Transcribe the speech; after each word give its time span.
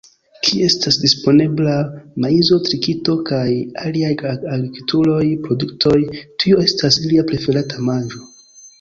Kie 0.45 0.59
estas 0.67 0.95
disponebla, 1.01 1.75
maizo, 2.25 2.57
tritiko 2.71 3.15
kaj 3.29 3.43
aliaj 3.85 4.11
agrikulturaj 4.33 5.23
produktoj, 5.47 5.97
tio 6.25 6.67
estas 6.69 7.03
ilia 7.07 7.31
preferata 7.33 7.89
manĝo. 7.93 8.29